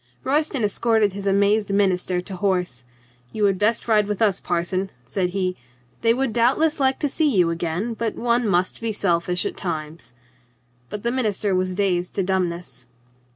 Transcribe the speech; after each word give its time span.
Royston 0.23 0.63
escorted 0.63 1.13
his 1.13 1.27
amazed 1.27 1.71
minister 1.71 2.19
to 2.21 2.35
horse. 2.37 2.85
"You 3.31 3.45
had 3.45 3.59
best 3.59 3.87
ride 3.87 4.07
with 4.07 4.19
us, 4.19 4.39
parson," 4.39 4.89
said 5.05 5.29
he. 5.29 5.55
"They 6.01 6.11
would 6.11 6.33
doubtless 6.33 6.79
like 6.79 6.97
to 7.01 7.07
see 7.07 7.29
you 7.29 7.51
again, 7.51 7.93
but 7.93 8.15
one 8.15 8.47
must 8.47 8.81
be 8.81 8.93
selfish 8.93 9.45
at 9.45 9.55
times." 9.55 10.15
But 10.89 11.03
the 11.03 11.11
minister 11.11 11.53
was 11.53 11.75
dazed 11.75 12.15
to 12.15 12.23
dumbness. 12.23 12.87